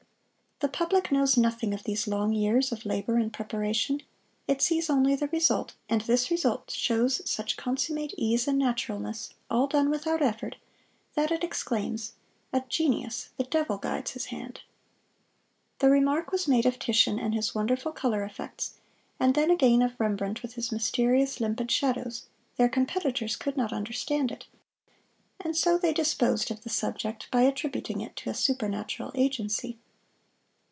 [0.63, 4.03] The public knows nothing of these long years of labor and preparation
[4.47, 9.65] it sees only the result, and this result shows such consummate ease and naturalness all
[9.65, 10.57] done without effort
[11.15, 12.13] that it exclaims,
[12.53, 14.61] "A genius the devil guides his hand!"
[15.79, 18.75] The remark was made of Titian and his wonderful color effects,
[19.19, 22.27] and then again of Rembrandt with his mysterious limpid shadows
[22.57, 24.45] their competitors could not understand it!
[25.39, 29.79] And so they disposed of the subject by attributing it to a supernatural agency.